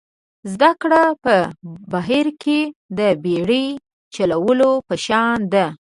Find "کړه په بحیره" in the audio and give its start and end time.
0.81-2.33